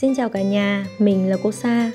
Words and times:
Xin 0.00 0.14
chào 0.14 0.28
cả 0.28 0.42
nhà, 0.42 0.86
mình 0.98 1.28
là 1.28 1.36
cô 1.42 1.52
Sa. 1.52 1.92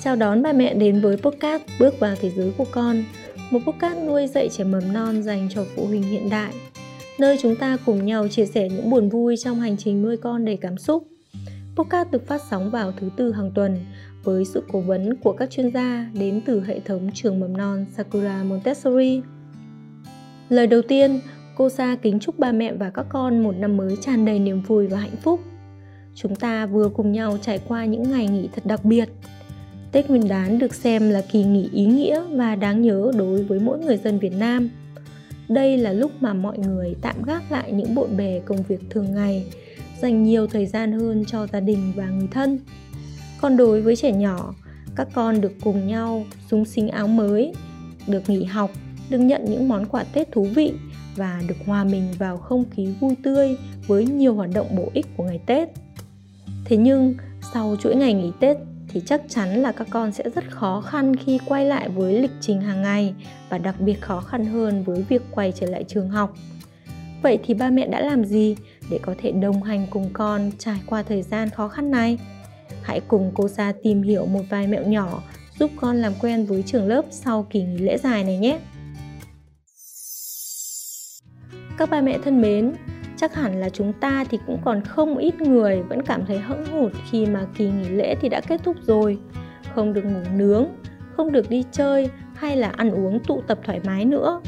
Chào 0.00 0.16
đón 0.16 0.42
ba 0.42 0.52
mẹ 0.52 0.74
đến 0.74 1.00
với 1.00 1.16
podcast 1.16 1.62
Bước 1.80 2.00
vào 2.00 2.14
thế 2.20 2.30
giới 2.30 2.52
của 2.58 2.64
con, 2.70 3.04
một 3.50 3.58
podcast 3.66 3.98
nuôi 4.06 4.26
dạy 4.26 4.48
trẻ 4.48 4.64
mầm 4.64 4.92
non 4.92 5.22
dành 5.22 5.48
cho 5.54 5.64
phụ 5.76 5.86
huynh 5.86 6.02
hiện 6.02 6.30
đại, 6.30 6.52
nơi 7.18 7.38
chúng 7.42 7.56
ta 7.56 7.76
cùng 7.86 8.06
nhau 8.06 8.28
chia 8.28 8.46
sẻ 8.46 8.68
những 8.68 8.90
buồn 8.90 9.08
vui 9.08 9.36
trong 9.36 9.60
hành 9.60 9.76
trình 9.76 10.02
nuôi 10.02 10.16
con 10.16 10.44
đầy 10.44 10.56
cảm 10.56 10.78
xúc. 10.78 11.06
Podcast 11.76 12.10
được 12.10 12.26
phát 12.26 12.40
sóng 12.50 12.70
vào 12.70 12.92
thứ 12.92 13.10
tư 13.16 13.32
hàng 13.32 13.50
tuần 13.54 13.78
với 14.24 14.44
sự 14.44 14.62
cố 14.72 14.80
vấn 14.80 15.14
của 15.16 15.32
các 15.32 15.50
chuyên 15.50 15.70
gia 15.70 16.06
đến 16.14 16.40
từ 16.46 16.64
hệ 16.64 16.80
thống 16.80 17.10
trường 17.14 17.40
mầm 17.40 17.56
non 17.56 17.86
Sakura 17.96 18.42
Montessori. 18.42 19.22
Lời 20.48 20.66
đầu 20.66 20.82
tiên, 20.82 21.20
cô 21.56 21.68
Sa 21.68 21.96
kính 22.02 22.18
chúc 22.18 22.38
ba 22.38 22.52
mẹ 22.52 22.72
và 22.72 22.90
các 22.90 23.06
con 23.08 23.42
một 23.42 23.54
năm 23.58 23.76
mới 23.76 23.96
tràn 24.00 24.24
đầy 24.24 24.38
niềm 24.38 24.62
vui 24.62 24.86
và 24.86 24.98
hạnh 24.98 25.16
phúc. 25.22 25.40
Chúng 26.14 26.34
ta 26.34 26.66
vừa 26.66 26.88
cùng 26.88 27.12
nhau 27.12 27.38
trải 27.42 27.60
qua 27.68 27.84
những 27.84 28.10
ngày 28.10 28.26
nghỉ 28.26 28.48
thật 28.54 28.66
đặc 28.66 28.84
biệt. 28.84 29.08
Tết 29.92 30.10
Nguyên 30.10 30.28
đán 30.28 30.58
được 30.58 30.74
xem 30.74 31.10
là 31.10 31.22
kỳ 31.32 31.44
nghỉ 31.44 31.68
ý 31.72 31.84
nghĩa 31.84 32.22
và 32.30 32.54
đáng 32.54 32.82
nhớ 32.82 33.12
đối 33.16 33.44
với 33.44 33.60
mỗi 33.60 33.78
người 33.78 33.96
dân 33.96 34.18
Việt 34.18 34.32
Nam. 34.38 34.70
Đây 35.48 35.78
là 35.78 35.92
lúc 35.92 36.10
mà 36.20 36.34
mọi 36.34 36.58
người 36.58 36.94
tạm 37.02 37.22
gác 37.22 37.52
lại 37.52 37.72
những 37.72 37.94
bộn 37.94 38.16
bề 38.16 38.42
công 38.44 38.62
việc 38.62 38.80
thường 38.90 39.14
ngày, 39.14 39.46
dành 40.00 40.22
nhiều 40.22 40.46
thời 40.46 40.66
gian 40.66 40.92
hơn 40.92 41.24
cho 41.26 41.46
gia 41.46 41.60
đình 41.60 41.92
và 41.96 42.06
người 42.06 42.28
thân. 42.30 42.58
Còn 43.40 43.56
đối 43.56 43.82
với 43.82 43.96
trẻ 43.96 44.12
nhỏ, 44.12 44.54
các 44.96 45.08
con 45.14 45.40
được 45.40 45.52
cùng 45.64 45.86
nhau 45.86 46.24
súng 46.50 46.64
sinh 46.64 46.88
áo 46.88 47.08
mới, 47.08 47.52
được 48.06 48.30
nghỉ 48.30 48.44
học, 48.44 48.70
được 49.10 49.18
nhận 49.18 49.44
những 49.44 49.68
món 49.68 49.86
quà 49.86 50.04
Tết 50.04 50.32
thú 50.32 50.42
vị 50.42 50.72
và 51.16 51.42
được 51.48 51.56
hòa 51.66 51.84
mình 51.84 52.08
vào 52.18 52.36
không 52.36 52.64
khí 52.70 52.88
vui 53.00 53.14
tươi 53.22 53.56
với 53.86 54.06
nhiều 54.06 54.34
hoạt 54.34 54.50
động 54.54 54.66
bổ 54.76 54.90
ích 54.94 55.06
của 55.16 55.24
ngày 55.24 55.40
Tết. 55.46 55.68
Thế 56.64 56.76
nhưng 56.76 57.14
sau 57.52 57.76
chuỗi 57.80 57.96
ngày 57.96 58.14
nghỉ 58.14 58.32
Tết 58.40 58.56
thì 58.88 59.02
chắc 59.06 59.22
chắn 59.28 59.62
là 59.62 59.72
các 59.72 59.86
con 59.90 60.12
sẽ 60.12 60.24
rất 60.34 60.50
khó 60.50 60.80
khăn 60.80 61.16
khi 61.16 61.38
quay 61.46 61.64
lại 61.64 61.88
với 61.88 62.20
lịch 62.20 62.30
trình 62.40 62.60
hàng 62.60 62.82
ngày 62.82 63.14
và 63.48 63.58
đặc 63.58 63.80
biệt 63.80 64.00
khó 64.00 64.20
khăn 64.20 64.46
hơn 64.46 64.82
với 64.82 65.02
việc 65.08 65.22
quay 65.30 65.52
trở 65.52 65.66
lại 65.66 65.84
trường 65.88 66.08
học. 66.08 66.34
Vậy 67.22 67.38
thì 67.44 67.54
ba 67.54 67.70
mẹ 67.70 67.86
đã 67.86 68.00
làm 68.00 68.24
gì 68.24 68.56
để 68.90 68.98
có 69.02 69.14
thể 69.18 69.32
đồng 69.32 69.62
hành 69.62 69.86
cùng 69.90 70.10
con 70.12 70.50
trải 70.58 70.80
qua 70.86 71.02
thời 71.02 71.22
gian 71.22 71.50
khó 71.50 71.68
khăn 71.68 71.90
này? 71.90 72.18
Hãy 72.82 73.00
cùng 73.00 73.32
cô 73.34 73.48
Sa 73.48 73.72
tìm 73.82 74.02
hiểu 74.02 74.26
một 74.26 74.42
vài 74.50 74.66
mẹo 74.66 74.86
nhỏ 74.86 75.22
giúp 75.58 75.70
con 75.76 75.96
làm 75.96 76.12
quen 76.20 76.46
với 76.46 76.62
trường 76.62 76.88
lớp 76.88 77.04
sau 77.10 77.46
kỳ 77.50 77.62
nghỉ 77.62 77.78
lễ 77.78 77.98
dài 77.98 78.24
này 78.24 78.38
nhé. 78.38 78.58
Các 81.78 81.90
ba 81.90 82.00
mẹ 82.00 82.18
thân 82.24 82.40
mến, 82.40 82.72
chắc 83.22 83.34
hẳn 83.34 83.60
là 83.60 83.68
chúng 83.68 83.92
ta 83.92 84.24
thì 84.30 84.38
cũng 84.46 84.58
còn 84.64 84.80
không 84.80 85.18
ít 85.18 85.40
người 85.40 85.82
vẫn 85.82 86.02
cảm 86.02 86.26
thấy 86.26 86.38
hững 86.38 86.66
hụt 86.66 86.92
khi 87.10 87.26
mà 87.26 87.46
kỳ 87.56 87.70
nghỉ 87.70 87.88
lễ 87.88 88.14
thì 88.20 88.28
đã 88.28 88.40
kết 88.40 88.60
thúc 88.64 88.76
rồi. 88.86 89.18
Không 89.74 89.92
được 89.92 90.04
ngủ 90.04 90.20
nướng, 90.34 90.66
không 91.16 91.32
được 91.32 91.50
đi 91.50 91.64
chơi 91.72 92.10
hay 92.34 92.56
là 92.56 92.68
ăn 92.76 92.90
uống 92.90 93.20
tụ 93.20 93.42
tập 93.46 93.58
thoải 93.64 93.80
mái 93.84 94.04
nữa. 94.04 94.40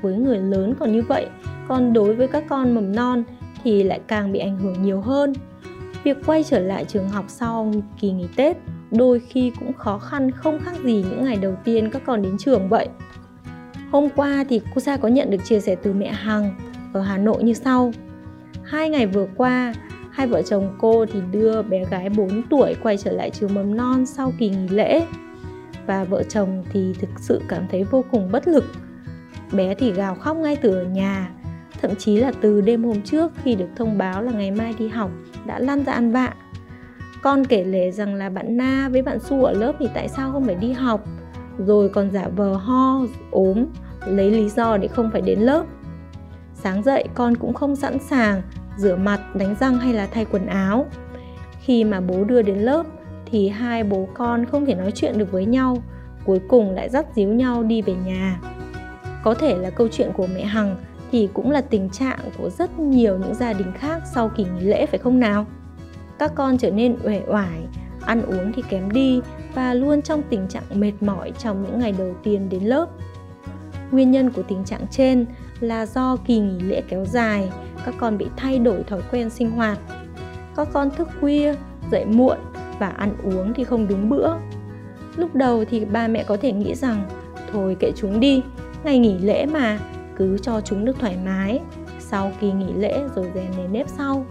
Với 0.00 0.16
người 0.16 0.38
lớn 0.38 0.74
còn 0.78 0.92
như 0.92 1.02
vậy 1.02 1.26
còn 1.68 1.92
đối 1.92 2.14
với 2.14 2.28
các 2.28 2.44
con 2.48 2.74
mầm 2.74 2.96
non 2.96 3.24
thì 3.62 3.82
lại 3.82 4.00
càng 4.06 4.32
bị 4.32 4.38
ảnh 4.38 4.58
hưởng 4.58 4.82
nhiều 4.82 5.00
hơn. 5.00 5.32
Việc 6.04 6.16
quay 6.26 6.44
trở 6.44 6.58
lại 6.58 6.84
trường 6.84 7.08
học 7.08 7.24
sau 7.28 7.72
kỳ 8.00 8.10
nghỉ 8.10 8.26
tết 8.36 8.56
đôi 8.90 9.20
khi 9.20 9.52
cũng 9.58 9.72
khó 9.72 9.98
khăn 9.98 10.30
không 10.30 10.60
khác 10.60 10.74
gì 10.84 11.04
những 11.10 11.24
ngày 11.24 11.36
đầu 11.36 11.54
tiên 11.64 11.90
các 11.90 12.02
con 12.06 12.22
đến 12.22 12.38
trường 12.38 12.68
vậy. 12.68 12.88
Hôm 13.90 14.08
qua 14.16 14.44
thì 14.48 14.60
cô 14.74 14.80
sa 14.80 14.96
có 14.96 15.08
nhận 15.08 15.30
được 15.30 15.44
chia 15.44 15.60
sẻ 15.60 15.76
từ 15.82 15.92
mẹ 15.92 16.08
hằng 16.08 16.71
ở 16.92 17.00
Hà 17.00 17.18
Nội 17.18 17.42
như 17.42 17.54
sau. 17.54 17.92
Hai 18.64 18.90
ngày 18.90 19.06
vừa 19.06 19.26
qua, 19.36 19.74
hai 20.10 20.26
vợ 20.26 20.42
chồng 20.42 20.76
cô 20.78 21.06
thì 21.06 21.20
đưa 21.32 21.62
bé 21.62 21.84
gái 21.84 22.08
4 22.08 22.42
tuổi 22.50 22.74
quay 22.82 22.96
trở 22.96 23.12
lại 23.12 23.30
trường 23.30 23.54
mầm 23.54 23.76
non 23.76 24.06
sau 24.06 24.32
kỳ 24.38 24.48
nghỉ 24.48 24.68
lễ. 24.68 25.06
Và 25.86 26.04
vợ 26.04 26.22
chồng 26.22 26.64
thì 26.72 26.94
thực 27.00 27.10
sự 27.16 27.40
cảm 27.48 27.66
thấy 27.70 27.84
vô 27.84 28.04
cùng 28.10 28.32
bất 28.32 28.48
lực. 28.48 28.64
Bé 29.52 29.74
thì 29.74 29.92
gào 29.92 30.14
khóc 30.14 30.36
ngay 30.36 30.56
từ 30.56 30.70
ở 30.74 30.84
nhà, 30.84 31.30
thậm 31.80 31.94
chí 31.94 32.16
là 32.16 32.32
từ 32.40 32.60
đêm 32.60 32.84
hôm 32.84 33.02
trước 33.02 33.32
khi 33.42 33.54
được 33.54 33.68
thông 33.76 33.98
báo 33.98 34.22
là 34.22 34.32
ngày 34.32 34.50
mai 34.50 34.74
đi 34.78 34.88
học 34.88 35.10
đã 35.46 35.58
lăn 35.58 35.84
ra 35.84 35.92
ăn 35.92 36.12
vạ. 36.12 36.34
Con 37.22 37.44
kể 37.44 37.64
lể 37.64 37.90
rằng 37.90 38.14
là 38.14 38.28
bạn 38.28 38.56
Na 38.56 38.88
với 38.92 39.02
bạn 39.02 39.18
Su 39.20 39.44
ở 39.44 39.52
lớp 39.52 39.72
thì 39.78 39.88
tại 39.94 40.08
sao 40.08 40.32
không 40.32 40.44
phải 40.44 40.54
đi 40.54 40.72
học, 40.72 41.04
rồi 41.58 41.88
còn 41.88 42.10
giả 42.10 42.28
vờ 42.36 42.54
ho, 42.54 43.00
ốm, 43.30 43.66
lấy 44.06 44.30
lý 44.30 44.48
do 44.48 44.76
để 44.76 44.88
không 44.88 45.10
phải 45.10 45.20
đến 45.20 45.38
lớp 45.40 45.64
sáng 46.62 46.82
dậy, 46.82 47.04
con 47.14 47.36
cũng 47.36 47.54
không 47.54 47.76
sẵn 47.76 47.98
sàng 47.98 48.42
rửa 48.76 48.96
mặt, 48.96 49.20
đánh 49.36 49.54
răng 49.60 49.78
hay 49.78 49.92
là 49.92 50.06
thay 50.06 50.24
quần 50.24 50.46
áo. 50.46 50.86
Khi 51.60 51.84
mà 51.84 52.00
bố 52.00 52.24
đưa 52.24 52.42
đến 52.42 52.58
lớp, 52.58 52.86
thì 53.26 53.48
hai 53.48 53.84
bố 53.84 54.08
con 54.14 54.46
không 54.46 54.66
thể 54.66 54.74
nói 54.74 54.90
chuyện 54.94 55.18
được 55.18 55.32
với 55.32 55.46
nhau, 55.46 55.82
cuối 56.24 56.40
cùng 56.48 56.74
lại 56.74 56.88
dắt 56.88 57.06
díu 57.14 57.28
nhau 57.28 57.62
đi 57.62 57.82
về 57.82 57.94
nhà. 58.06 58.40
Có 59.22 59.34
thể 59.34 59.56
là 59.56 59.70
câu 59.70 59.88
chuyện 59.88 60.10
của 60.14 60.26
mẹ 60.34 60.44
hằng 60.44 60.76
thì 61.12 61.28
cũng 61.34 61.50
là 61.50 61.60
tình 61.60 61.90
trạng 61.90 62.18
của 62.38 62.50
rất 62.50 62.78
nhiều 62.78 63.18
những 63.18 63.34
gia 63.34 63.52
đình 63.52 63.72
khác 63.78 64.02
sau 64.14 64.28
kỳ 64.28 64.44
nghỉ 64.44 64.60
lễ, 64.60 64.86
phải 64.86 64.98
không 64.98 65.20
nào? 65.20 65.46
Các 66.18 66.32
con 66.34 66.58
trở 66.58 66.70
nên 66.70 66.96
uể 67.04 67.22
oải, 67.28 67.60
ăn 68.00 68.22
uống 68.22 68.52
thì 68.52 68.62
kém 68.68 68.92
đi 68.92 69.20
và 69.54 69.74
luôn 69.74 70.02
trong 70.02 70.22
tình 70.30 70.48
trạng 70.48 70.62
mệt 70.74 70.92
mỏi 71.00 71.32
trong 71.38 71.62
những 71.62 71.78
ngày 71.78 71.94
đầu 71.98 72.14
tiên 72.22 72.48
đến 72.48 72.62
lớp. 72.62 72.86
Nguyên 73.90 74.10
nhân 74.10 74.30
của 74.30 74.42
tình 74.42 74.64
trạng 74.64 74.86
trên 74.90 75.26
là 75.62 75.86
do 75.86 76.16
kỳ 76.26 76.38
nghỉ 76.38 76.60
lễ 76.60 76.82
kéo 76.88 77.04
dài, 77.04 77.48
các 77.86 77.94
con 77.98 78.18
bị 78.18 78.26
thay 78.36 78.58
đổi 78.58 78.82
thói 78.82 79.00
quen 79.12 79.30
sinh 79.30 79.50
hoạt. 79.50 79.78
Các 80.56 80.68
con 80.72 80.90
thức 80.90 81.08
khuya, 81.20 81.54
dậy 81.90 82.04
muộn 82.04 82.38
và 82.78 82.88
ăn 82.88 83.16
uống 83.24 83.52
thì 83.54 83.64
không 83.64 83.88
đúng 83.88 84.08
bữa. 84.08 84.34
Lúc 85.16 85.34
đầu 85.34 85.64
thì 85.70 85.84
ba 85.84 86.08
mẹ 86.08 86.24
có 86.24 86.36
thể 86.36 86.52
nghĩ 86.52 86.74
rằng 86.74 87.08
thôi 87.52 87.76
kệ 87.80 87.92
chúng 87.96 88.20
đi, 88.20 88.42
ngày 88.84 88.98
nghỉ 88.98 89.18
lễ 89.18 89.46
mà, 89.46 89.78
cứ 90.16 90.38
cho 90.38 90.60
chúng 90.60 90.84
được 90.84 90.98
thoải 90.98 91.16
mái, 91.24 91.60
sau 91.98 92.32
kỳ 92.40 92.52
nghỉ 92.52 92.72
lễ 92.76 93.00
rồi 93.14 93.30
rèn 93.34 93.50
nề 93.56 93.68
nếp 93.68 93.88
sau. 93.88 94.26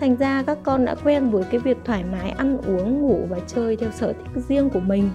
Thành 0.00 0.16
ra 0.16 0.42
các 0.42 0.58
con 0.62 0.84
đã 0.84 0.94
quen 1.04 1.30
với 1.30 1.44
cái 1.50 1.60
việc 1.60 1.76
thoải 1.84 2.04
mái 2.12 2.30
ăn 2.30 2.58
uống, 2.66 3.00
ngủ 3.00 3.26
và 3.28 3.38
chơi 3.46 3.76
theo 3.76 3.90
sở 3.90 4.12
thích 4.12 4.42
riêng 4.48 4.70
của 4.70 4.80
mình 4.80 5.10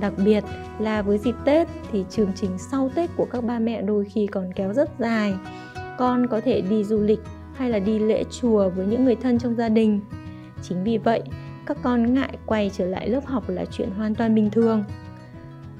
Đặc 0.00 0.12
biệt 0.24 0.44
là 0.78 1.02
với 1.02 1.18
dịp 1.18 1.34
Tết 1.44 1.68
thì 1.92 2.04
chương 2.10 2.32
trình 2.34 2.58
sau 2.58 2.90
Tết 2.94 3.10
của 3.16 3.26
các 3.30 3.44
ba 3.44 3.58
mẹ 3.58 3.82
đôi 3.82 4.04
khi 4.04 4.26
còn 4.26 4.52
kéo 4.52 4.72
rất 4.72 4.90
dài. 4.98 5.34
Con 5.98 6.26
có 6.26 6.40
thể 6.40 6.60
đi 6.60 6.84
du 6.84 7.00
lịch 7.00 7.20
hay 7.54 7.70
là 7.70 7.78
đi 7.78 7.98
lễ 7.98 8.24
chùa 8.30 8.70
với 8.70 8.86
những 8.86 9.04
người 9.04 9.16
thân 9.16 9.38
trong 9.38 9.54
gia 9.54 9.68
đình. 9.68 10.00
Chính 10.62 10.84
vì 10.84 10.98
vậy, 10.98 11.22
các 11.66 11.76
con 11.82 12.14
ngại 12.14 12.36
quay 12.46 12.70
trở 12.76 12.86
lại 12.86 13.08
lớp 13.08 13.26
học 13.26 13.48
là 13.48 13.64
chuyện 13.64 13.90
hoàn 13.90 14.14
toàn 14.14 14.34
bình 14.34 14.50
thường. 14.50 14.84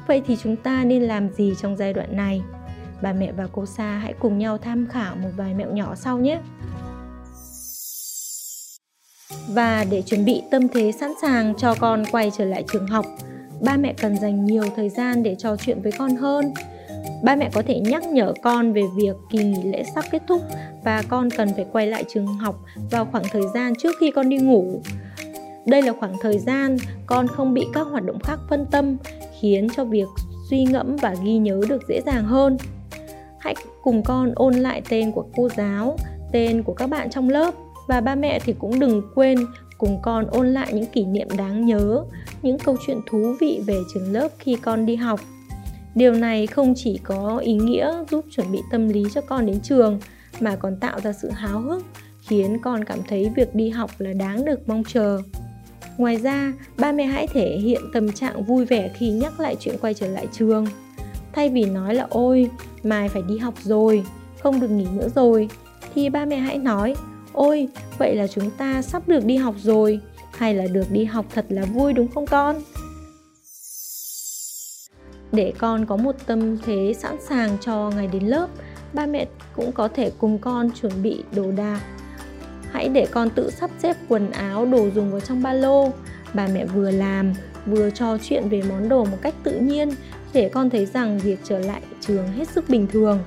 Vậy 0.06 0.22
thì 0.26 0.36
chúng 0.42 0.56
ta 0.56 0.84
nên 0.84 1.02
làm 1.02 1.28
gì 1.32 1.54
trong 1.60 1.76
giai 1.76 1.92
đoạn 1.92 2.16
này? 2.16 2.42
Bà 3.02 3.12
mẹ 3.12 3.32
và 3.32 3.48
cô 3.52 3.66
Sa 3.66 3.98
hãy 3.98 4.14
cùng 4.18 4.38
nhau 4.38 4.58
tham 4.58 4.86
khảo 4.86 5.16
một 5.16 5.28
vài 5.36 5.54
mẹo 5.54 5.72
nhỏ 5.72 5.94
sau 5.94 6.18
nhé. 6.18 6.40
Và 9.48 9.84
để 9.90 10.02
chuẩn 10.02 10.24
bị 10.24 10.42
tâm 10.50 10.68
thế 10.68 10.92
sẵn 10.92 11.12
sàng 11.22 11.54
cho 11.54 11.74
con 11.80 12.04
quay 12.12 12.30
trở 12.38 12.44
lại 12.44 12.64
trường 12.72 12.86
học, 12.86 13.06
ba 13.60 13.76
mẹ 13.76 13.94
cần 14.00 14.16
dành 14.16 14.44
nhiều 14.44 14.62
thời 14.76 14.88
gian 14.88 15.22
để 15.22 15.34
trò 15.38 15.56
chuyện 15.56 15.82
với 15.82 15.92
con 15.92 16.16
hơn. 16.16 16.54
Ba 17.22 17.36
mẹ 17.36 17.50
có 17.52 17.62
thể 17.66 17.80
nhắc 17.80 18.06
nhở 18.06 18.32
con 18.42 18.72
về 18.72 18.82
việc 18.96 19.16
kỳ 19.30 19.38
nghỉ 19.44 19.62
lễ 19.62 19.84
sắp 19.94 20.04
kết 20.10 20.22
thúc 20.28 20.42
và 20.84 21.02
con 21.08 21.30
cần 21.30 21.48
phải 21.54 21.66
quay 21.72 21.86
lại 21.86 22.04
trường 22.08 22.26
học 22.26 22.64
vào 22.90 23.04
khoảng 23.04 23.24
thời 23.32 23.42
gian 23.54 23.72
trước 23.74 23.96
khi 24.00 24.10
con 24.10 24.28
đi 24.28 24.36
ngủ. 24.36 24.80
Đây 25.66 25.82
là 25.82 25.92
khoảng 26.00 26.14
thời 26.20 26.38
gian 26.38 26.76
con 27.06 27.26
không 27.26 27.54
bị 27.54 27.66
các 27.72 27.86
hoạt 27.86 28.04
động 28.04 28.18
khác 28.20 28.38
phân 28.48 28.66
tâm, 28.70 28.96
khiến 29.40 29.68
cho 29.76 29.84
việc 29.84 30.08
suy 30.50 30.64
ngẫm 30.64 30.96
và 30.96 31.14
ghi 31.24 31.38
nhớ 31.38 31.60
được 31.68 31.82
dễ 31.88 32.00
dàng 32.06 32.24
hơn. 32.24 32.56
Hãy 33.38 33.54
cùng 33.82 34.02
con 34.02 34.32
ôn 34.34 34.54
lại 34.54 34.82
tên 34.88 35.12
của 35.12 35.24
cô 35.36 35.48
giáo, 35.56 35.96
tên 36.32 36.62
của 36.62 36.74
các 36.74 36.86
bạn 36.86 37.10
trong 37.10 37.28
lớp. 37.28 37.54
Và 37.88 38.00
ba 38.00 38.14
mẹ 38.14 38.38
thì 38.44 38.54
cũng 38.58 38.80
đừng 38.80 39.02
quên 39.14 39.38
cùng 39.84 39.98
con 40.02 40.26
ôn 40.26 40.48
lại 40.48 40.72
những 40.72 40.86
kỷ 40.86 41.04
niệm 41.04 41.28
đáng 41.36 41.66
nhớ, 41.66 42.04
những 42.42 42.58
câu 42.58 42.76
chuyện 42.86 42.98
thú 43.06 43.34
vị 43.40 43.60
về 43.66 43.80
trường 43.94 44.12
lớp 44.12 44.28
khi 44.38 44.56
con 44.56 44.86
đi 44.86 44.96
học. 44.96 45.20
Điều 45.94 46.12
này 46.12 46.46
không 46.46 46.74
chỉ 46.76 47.00
có 47.02 47.38
ý 47.38 47.54
nghĩa 47.54 48.04
giúp 48.10 48.24
chuẩn 48.30 48.52
bị 48.52 48.58
tâm 48.70 48.88
lý 48.88 49.04
cho 49.14 49.20
con 49.20 49.46
đến 49.46 49.60
trường 49.60 50.00
mà 50.40 50.56
còn 50.56 50.76
tạo 50.76 51.00
ra 51.00 51.12
sự 51.12 51.30
háo 51.30 51.60
hức, 51.60 51.84
khiến 52.20 52.58
con 52.62 52.84
cảm 52.84 52.98
thấy 53.08 53.32
việc 53.36 53.54
đi 53.54 53.68
học 53.68 53.90
là 53.98 54.12
đáng 54.12 54.44
được 54.44 54.68
mong 54.68 54.82
chờ. 54.88 55.20
Ngoài 55.98 56.16
ra, 56.16 56.52
ba 56.78 56.92
mẹ 56.92 57.04
hãy 57.04 57.26
thể 57.26 57.56
hiện 57.56 57.80
tâm 57.92 58.12
trạng 58.12 58.44
vui 58.44 58.64
vẻ 58.64 58.90
khi 58.94 59.10
nhắc 59.10 59.40
lại 59.40 59.56
chuyện 59.60 59.76
quay 59.80 59.94
trở 59.94 60.06
lại 60.06 60.26
trường. 60.32 60.66
Thay 61.32 61.48
vì 61.48 61.64
nói 61.64 61.94
là 61.94 62.06
ôi, 62.10 62.50
mai 62.82 63.08
phải 63.08 63.22
đi 63.28 63.38
học 63.38 63.54
rồi, 63.62 64.04
không 64.42 64.60
được 64.60 64.70
nghỉ 64.70 64.86
nữa 64.92 65.08
rồi, 65.14 65.48
thì 65.94 66.08
ba 66.08 66.24
mẹ 66.24 66.36
hãy 66.36 66.58
nói 66.58 66.94
Ôi, 67.34 67.68
vậy 67.98 68.16
là 68.16 68.26
chúng 68.26 68.50
ta 68.50 68.82
sắp 68.82 69.08
được 69.08 69.24
đi 69.24 69.36
học 69.36 69.54
rồi. 69.58 70.00
Hay 70.32 70.54
là 70.54 70.66
được 70.66 70.90
đi 70.90 71.04
học 71.04 71.26
thật 71.34 71.46
là 71.48 71.64
vui 71.64 71.92
đúng 71.92 72.08
không 72.08 72.26
con? 72.26 72.56
Để 75.32 75.52
con 75.58 75.86
có 75.86 75.96
một 75.96 76.14
tâm 76.26 76.58
thế 76.58 76.94
sẵn 76.98 77.16
sàng 77.28 77.56
cho 77.60 77.90
ngày 77.96 78.06
đến 78.06 78.24
lớp 78.24 78.48
Ba 78.94 79.06
mẹ 79.06 79.26
cũng 79.56 79.72
có 79.72 79.88
thể 79.88 80.10
cùng 80.18 80.38
con 80.38 80.70
chuẩn 80.70 81.02
bị 81.02 81.24
đồ 81.36 81.52
đạc. 81.56 81.80
Hãy 82.70 82.88
để 82.88 83.06
con 83.10 83.30
tự 83.30 83.50
sắp 83.50 83.70
xếp 83.78 83.96
quần 84.08 84.30
áo 84.30 84.66
đồ 84.66 84.90
dùng 84.94 85.10
vào 85.10 85.20
trong 85.20 85.42
ba 85.42 85.52
lô. 85.52 85.92
Bà 86.34 86.48
mẹ 86.54 86.66
vừa 86.66 86.90
làm 86.90 87.32
vừa 87.66 87.90
trò 87.90 88.18
chuyện 88.18 88.48
về 88.48 88.62
món 88.68 88.88
đồ 88.88 89.04
một 89.04 89.16
cách 89.22 89.34
tự 89.42 89.58
nhiên 89.58 89.90
để 90.32 90.48
con 90.48 90.70
thấy 90.70 90.86
rằng 90.86 91.18
việc 91.18 91.38
trở 91.44 91.58
lại 91.58 91.82
trường 92.00 92.32
hết 92.32 92.48
sức 92.48 92.68
bình 92.68 92.86
thường. 92.92 93.18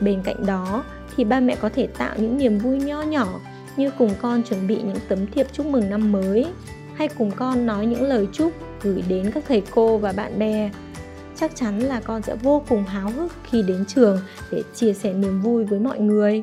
Bên 0.00 0.22
cạnh 0.24 0.46
đó 0.46 0.84
thì 1.18 1.24
ba 1.24 1.40
mẹ 1.40 1.56
có 1.60 1.68
thể 1.68 1.86
tạo 1.86 2.14
những 2.18 2.38
niềm 2.38 2.58
vui 2.58 2.78
nho 2.78 3.02
nhỏ 3.02 3.40
như 3.76 3.90
cùng 3.98 4.10
con 4.22 4.42
chuẩn 4.42 4.66
bị 4.66 4.76
những 4.76 4.98
tấm 5.08 5.26
thiệp 5.26 5.46
chúc 5.52 5.66
mừng 5.66 5.90
năm 5.90 6.12
mới, 6.12 6.46
hay 6.94 7.08
cùng 7.08 7.30
con 7.30 7.66
nói 7.66 7.86
những 7.86 8.02
lời 8.02 8.28
chúc 8.32 8.52
gửi 8.82 9.02
đến 9.08 9.30
các 9.34 9.44
thầy 9.48 9.62
cô 9.70 9.98
và 9.98 10.12
bạn 10.12 10.38
bè. 10.38 10.70
Chắc 11.36 11.56
chắn 11.56 11.78
là 11.78 12.00
con 12.00 12.22
sẽ 12.22 12.36
vô 12.42 12.62
cùng 12.68 12.84
háo 12.84 13.10
hức 13.10 13.32
khi 13.50 13.62
đến 13.62 13.84
trường 13.88 14.20
để 14.50 14.62
chia 14.74 14.92
sẻ 14.92 15.12
niềm 15.12 15.40
vui 15.40 15.64
với 15.64 15.78
mọi 15.78 15.98
người. 16.00 16.42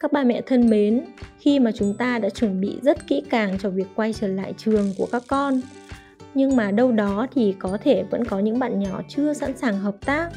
Các 0.00 0.12
ba 0.12 0.24
mẹ 0.24 0.42
thân 0.46 0.70
mến, 0.70 1.04
khi 1.38 1.58
mà 1.58 1.72
chúng 1.72 1.94
ta 1.94 2.18
đã 2.18 2.30
chuẩn 2.30 2.60
bị 2.60 2.78
rất 2.82 3.06
kỹ 3.06 3.22
càng 3.30 3.58
cho 3.58 3.70
việc 3.70 3.86
quay 3.94 4.12
trở 4.12 4.28
lại 4.28 4.54
trường 4.58 4.94
của 4.98 5.06
các 5.12 5.22
con, 5.26 5.60
nhưng 6.34 6.56
mà 6.56 6.70
đâu 6.70 6.92
đó 6.92 7.26
thì 7.34 7.54
có 7.58 7.78
thể 7.84 8.04
vẫn 8.10 8.24
có 8.24 8.38
những 8.38 8.58
bạn 8.58 8.80
nhỏ 8.80 9.02
chưa 9.08 9.34
sẵn 9.34 9.56
sàng 9.56 9.78
hợp 9.78 9.96
tác 10.06 10.30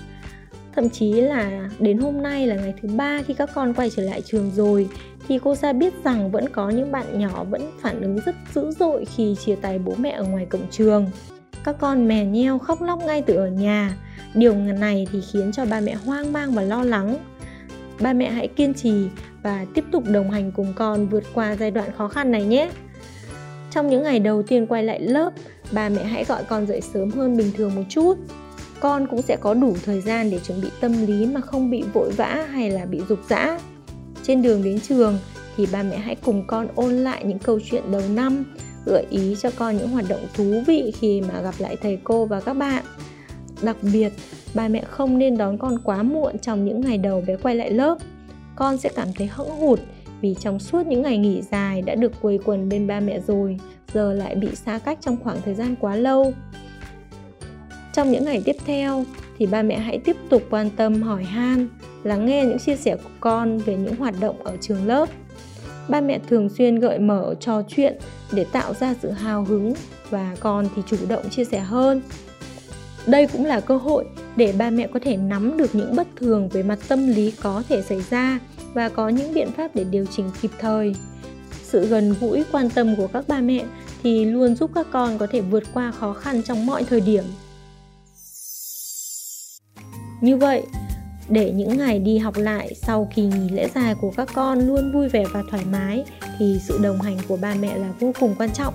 thậm 0.75 0.89
chí 0.89 1.11
là 1.13 1.69
đến 1.79 1.97
hôm 1.97 2.21
nay 2.21 2.47
là 2.47 2.55
ngày 2.55 2.73
thứ 2.81 2.89
ba 2.89 3.21
khi 3.27 3.33
các 3.33 3.49
con 3.53 3.73
quay 3.73 3.89
trở 3.89 4.03
lại 4.03 4.21
trường 4.21 4.51
rồi, 4.55 4.87
thì 5.27 5.39
cô 5.43 5.55
ra 5.55 5.73
biết 5.73 5.93
rằng 6.03 6.31
vẫn 6.31 6.49
có 6.49 6.69
những 6.69 6.91
bạn 6.91 7.19
nhỏ 7.19 7.43
vẫn 7.43 7.71
phản 7.81 8.01
ứng 8.01 8.19
rất 8.25 8.35
dữ 8.55 8.71
dội 8.71 9.05
khi 9.05 9.35
chia 9.45 9.55
tay 9.55 9.79
bố 9.79 9.93
mẹ 9.97 10.09
ở 10.09 10.23
ngoài 10.23 10.45
cổng 10.45 10.67
trường. 10.71 11.05
Các 11.63 11.75
con 11.79 12.07
mè 12.07 12.25
nheo 12.25 12.59
khóc 12.59 12.81
lóc 12.81 12.99
ngay 13.05 13.21
từ 13.21 13.35
ở 13.35 13.47
nhà. 13.47 13.97
Điều 14.33 14.55
này 14.55 15.07
thì 15.11 15.21
khiến 15.31 15.51
cho 15.51 15.65
ba 15.65 15.79
mẹ 15.79 15.93
hoang 15.93 16.33
mang 16.33 16.51
và 16.51 16.61
lo 16.61 16.83
lắng. 16.83 17.17
Ba 18.01 18.13
mẹ 18.13 18.31
hãy 18.31 18.47
kiên 18.47 18.73
trì 18.73 19.07
và 19.43 19.65
tiếp 19.73 19.83
tục 19.91 20.03
đồng 20.07 20.31
hành 20.31 20.51
cùng 20.51 20.73
con 20.75 21.07
vượt 21.07 21.23
qua 21.33 21.55
giai 21.55 21.71
đoạn 21.71 21.89
khó 21.97 22.07
khăn 22.07 22.31
này 22.31 22.43
nhé. 22.45 22.69
Trong 23.71 23.89
những 23.89 24.03
ngày 24.03 24.19
đầu 24.19 24.43
tiên 24.43 24.67
quay 24.67 24.83
lại 24.83 24.99
lớp, 24.99 25.33
ba 25.71 25.89
mẹ 25.89 26.03
hãy 26.03 26.23
gọi 26.23 26.43
con 26.43 26.67
dậy 26.67 26.81
sớm 26.81 27.11
hơn 27.11 27.37
bình 27.37 27.51
thường 27.57 27.75
một 27.75 27.83
chút 27.89 28.17
con 28.83 29.07
cũng 29.07 29.21
sẽ 29.21 29.37
có 29.37 29.53
đủ 29.53 29.75
thời 29.85 30.01
gian 30.01 30.31
để 30.31 30.39
chuẩn 30.39 30.61
bị 30.61 30.69
tâm 30.81 31.05
lý 31.05 31.25
mà 31.25 31.41
không 31.41 31.69
bị 31.69 31.83
vội 31.93 32.11
vã 32.11 32.47
hay 32.51 32.69
là 32.69 32.85
bị 32.85 33.01
dục 33.09 33.19
dã 33.29 33.59
trên 34.23 34.41
đường 34.41 34.63
đến 34.63 34.79
trường 34.79 35.19
thì 35.57 35.67
ba 35.71 35.83
mẹ 35.83 35.97
hãy 35.97 36.15
cùng 36.25 36.43
con 36.47 36.67
ôn 36.75 36.91
lại 36.91 37.23
những 37.25 37.39
câu 37.39 37.59
chuyện 37.69 37.91
đầu 37.91 38.01
năm, 38.09 38.43
gợi 38.85 39.05
ý 39.09 39.35
cho 39.41 39.49
con 39.57 39.77
những 39.77 39.89
hoạt 39.89 40.05
động 40.09 40.27
thú 40.33 40.61
vị 40.67 40.93
khi 40.99 41.21
mà 41.21 41.41
gặp 41.41 41.53
lại 41.57 41.75
thầy 41.81 41.99
cô 42.03 42.25
và 42.25 42.41
các 42.41 42.53
bạn. 42.53 42.83
Đặc 43.61 43.77
biệt, 43.93 44.13
ba 44.53 44.67
mẹ 44.67 44.83
không 44.89 45.17
nên 45.17 45.37
đón 45.37 45.57
con 45.57 45.79
quá 45.83 46.03
muộn 46.03 46.39
trong 46.39 46.65
những 46.65 46.81
ngày 46.81 46.97
đầu 46.97 47.23
bé 47.27 47.35
quay 47.37 47.55
lại 47.55 47.71
lớp. 47.71 47.97
Con 48.55 48.77
sẽ 48.77 48.89
cảm 48.95 49.07
thấy 49.17 49.27
hững 49.27 49.49
hụt 49.49 49.79
vì 50.21 50.35
trong 50.39 50.59
suốt 50.59 50.87
những 50.87 51.01
ngày 51.01 51.17
nghỉ 51.17 51.41
dài 51.41 51.81
đã 51.81 51.95
được 51.95 52.11
quây 52.21 52.39
quần 52.45 52.69
bên 52.69 52.87
ba 52.87 52.99
mẹ 52.99 53.19
rồi, 53.27 53.57
giờ 53.93 54.13
lại 54.13 54.35
bị 54.35 54.55
xa 54.55 54.79
cách 54.79 54.97
trong 55.01 55.17
khoảng 55.23 55.41
thời 55.45 55.53
gian 55.53 55.75
quá 55.79 55.95
lâu 55.95 56.33
trong 57.93 58.11
những 58.11 58.25
ngày 58.25 58.41
tiếp 58.45 58.55
theo 58.65 59.05
thì 59.39 59.45
ba 59.45 59.61
mẹ 59.61 59.79
hãy 59.79 59.97
tiếp 59.97 60.15
tục 60.29 60.43
quan 60.49 60.69
tâm 60.69 61.01
hỏi 61.01 61.23
han, 61.23 61.67
lắng 62.03 62.25
nghe 62.25 62.45
những 62.45 62.59
chia 62.59 62.75
sẻ 62.75 62.95
của 62.95 63.09
con 63.19 63.57
về 63.57 63.75
những 63.75 63.95
hoạt 63.95 64.15
động 64.19 64.43
ở 64.43 64.57
trường 64.61 64.87
lớp. 64.87 65.09
Ba 65.89 66.01
mẹ 66.01 66.19
thường 66.29 66.49
xuyên 66.49 66.79
gợi 66.79 66.99
mở 66.99 67.35
trò 67.39 67.61
chuyện 67.67 67.97
để 68.31 68.43
tạo 68.51 68.73
ra 68.73 68.95
sự 69.01 69.11
hào 69.11 69.43
hứng 69.43 69.73
và 70.09 70.35
con 70.39 70.67
thì 70.75 70.81
chủ 70.87 70.97
động 71.07 71.29
chia 71.29 71.45
sẻ 71.45 71.59
hơn. 71.59 72.01
Đây 73.05 73.27
cũng 73.27 73.45
là 73.45 73.59
cơ 73.59 73.77
hội 73.77 74.05
để 74.35 74.53
ba 74.57 74.69
mẹ 74.69 74.87
có 74.87 74.99
thể 75.03 75.17
nắm 75.17 75.57
được 75.57 75.75
những 75.75 75.95
bất 75.95 76.07
thường 76.15 76.49
về 76.49 76.63
mặt 76.63 76.79
tâm 76.87 77.07
lý 77.07 77.31
có 77.41 77.63
thể 77.69 77.81
xảy 77.81 78.01
ra 78.09 78.39
và 78.73 78.89
có 78.89 79.09
những 79.09 79.33
biện 79.33 79.51
pháp 79.51 79.75
để 79.75 79.83
điều 79.83 80.05
chỉnh 80.05 80.29
kịp 80.41 80.51
thời. 80.59 80.95
Sự 81.63 81.85
gần 81.85 82.15
gũi 82.21 82.43
quan 82.51 82.69
tâm 82.69 82.95
của 82.95 83.07
các 83.07 83.27
ba 83.27 83.41
mẹ 83.41 83.65
thì 84.03 84.25
luôn 84.25 84.55
giúp 84.55 84.71
các 84.75 84.87
con 84.91 85.17
có 85.17 85.27
thể 85.31 85.41
vượt 85.41 85.63
qua 85.73 85.91
khó 85.91 86.13
khăn 86.13 86.41
trong 86.43 86.65
mọi 86.65 86.83
thời 86.83 87.01
điểm 87.01 87.23
như 90.23 90.37
vậy, 90.37 90.63
để 91.29 91.51
những 91.51 91.77
ngày 91.77 91.99
đi 91.99 92.17
học 92.17 92.37
lại 92.37 92.73
sau 92.75 93.09
kỳ 93.15 93.21
nghỉ 93.21 93.49
lễ 93.49 93.67
dài 93.75 93.95
của 94.01 94.11
các 94.17 94.29
con 94.33 94.59
luôn 94.59 94.91
vui 94.91 95.09
vẻ 95.09 95.23
và 95.33 95.43
thoải 95.51 95.63
mái, 95.71 96.03
thì 96.39 96.59
sự 96.67 96.79
đồng 96.83 97.01
hành 97.01 97.17
của 97.27 97.37
ba 97.37 97.55
mẹ 97.61 97.77
là 97.77 97.93
vô 97.99 98.11
cùng 98.19 98.35
quan 98.37 98.49
trọng. 98.51 98.73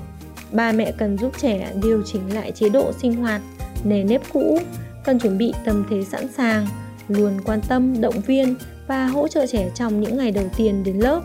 Ba 0.52 0.72
mẹ 0.72 0.92
cần 0.98 1.18
giúp 1.18 1.32
trẻ 1.40 1.72
điều 1.82 2.02
chỉnh 2.02 2.34
lại 2.34 2.52
chế 2.52 2.68
độ 2.68 2.92
sinh 3.02 3.14
hoạt, 3.14 3.42
nề 3.84 4.04
nếp 4.04 4.22
cũ, 4.32 4.58
cần 5.04 5.18
chuẩn 5.18 5.38
bị 5.38 5.52
tâm 5.64 5.84
thế 5.90 6.04
sẵn 6.04 6.28
sàng, 6.36 6.66
luôn 7.08 7.32
quan 7.44 7.60
tâm, 7.68 8.00
động 8.00 8.20
viên 8.26 8.54
và 8.86 9.06
hỗ 9.06 9.28
trợ 9.28 9.46
trẻ 9.46 9.70
trong 9.74 10.00
những 10.00 10.16
ngày 10.16 10.30
đầu 10.30 10.46
tiên 10.56 10.84
đến 10.84 10.96
lớp. 10.96 11.22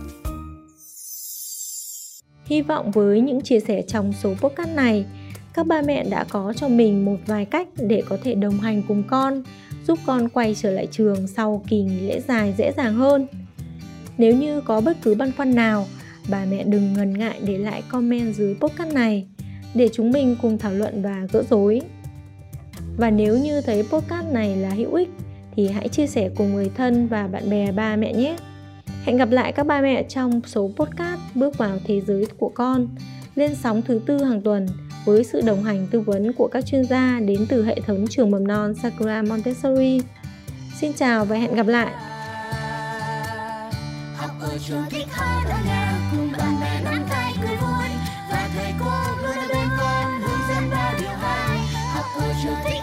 Hy 2.46 2.62
vọng 2.62 2.92
với 2.92 3.22
những 3.22 3.42
chia 3.42 3.60
sẻ 3.60 3.82
trong 3.88 4.14
số 4.24 4.34
podcast 4.34 4.70
này, 4.76 5.06
các 5.54 5.68
ba 5.68 5.82
mẹ 5.82 6.04
đã 6.10 6.26
có 6.30 6.54
cho 6.56 6.68
mình 6.68 7.06
một 7.06 7.18
vài 7.26 7.46
cách 7.46 7.68
để 7.78 8.04
có 8.10 8.18
thể 8.24 8.36
đồng 8.36 8.60
hành 8.60 8.82
cùng 8.88 9.04
con 9.08 9.44
giúp 9.88 10.00
con 10.06 10.30
quay 10.30 10.56
trở 10.56 10.72
lại 10.72 10.88
trường 10.92 11.28
sau 11.28 11.64
kỳ 11.68 11.82
nghỉ 11.82 12.00
lễ 12.00 12.22
dài 12.28 12.54
dễ 12.58 12.72
dàng 12.78 12.94
hơn. 12.94 13.28
Nếu 14.18 14.36
như 14.36 14.62
có 14.62 14.82
bất 14.82 14.98
cứ 15.02 15.16
băn 15.16 15.32
khoăn 15.32 15.56
nào, 15.56 15.86
bà 16.30 16.46
mẹ 16.46 16.64
đừng 16.64 16.94
ngần 16.94 17.20
ngại 17.20 17.40
để 17.46 17.58
lại 17.58 17.84
comment 17.90 18.36
dưới 18.36 18.56
podcast 18.56 18.94
này 18.94 19.28
để 19.74 19.90
chúng 19.94 20.12
mình 20.12 20.36
cùng 20.42 20.58
thảo 20.58 20.74
luận 20.74 21.02
và 21.02 21.28
gỡ 21.32 21.44
rối. 21.50 21.82
Và 22.98 23.10
nếu 23.10 23.38
như 23.38 23.62
thấy 23.62 23.84
podcast 23.84 24.28
này 24.32 24.56
là 24.56 24.70
hữu 24.70 24.94
ích, 24.94 25.10
thì 25.56 25.68
hãy 25.68 25.88
chia 25.88 26.08
sẻ 26.08 26.30
cùng 26.36 26.54
người 26.54 26.72
thân 26.78 27.08
và 27.08 27.28
bạn 27.28 27.50
bè 27.50 27.72
ba 27.72 27.96
mẹ 27.96 28.14
nhé. 28.14 28.36
Hẹn 29.04 29.18
gặp 29.18 29.32
lại 29.32 29.52
các 29.52 29.68
ba 29.68 29.82
mẹ 29.82 30.04
trong 30.04 30.42
số 30.46 30.72
podcast 30.76 31.20
bước 31.36 31.58
vào 31.58 31.78
thế 31.86 32.02
giới 32.02 32.26
của 32.38 32.50
con 32.50 32.88
lên 33.36 33.56
sóng 33.56 33.82
thứ 33.82 34.02
tư 34.06 34.24
hàng 34.24 34.42
tuần 34.42 34.68
với 35.06 35.24
sự 35.24 35.42
đồng 35.42 35.64
hành 35.64 35.88
tư 35.92 36.00
vấn 36.00 36.34
của 36.34 36.48
các 36.48 36.66
chuyên 36.66 36.86
gia 36.86 37.20
đến 37.20 37.46
từ 37.50 37.66
hệ 37.66 37.80
thống 37.88 38.06
trường 38.10 38.32
mầm 38.32 38.48
non 38.48 38.74
Sakura 38.84 39.22
Montessori. 39.22 40.02
Xin 40.82 40.94
chào 40.94 41.26
và 41.26 41.36
hẹn 41.36 41.56
gặp 41.56 41.68
lại! 41.68 41.92
Thầy 48.56 48.74
cô 48.80 48.92
luôn 49.22 49.38
ở 49.38 49.48
bên 49.50 49.68
con, 49.78 50.22
hướng 50.22 50.40
dẫn 50.50 50.70
bao 50.72 50.94
điều 51.00 51.10
hay 51.10 51.60
học 51.94 52.06
ở 52.20 52.34
trường 52.44 52.56
thích 52.64 52.82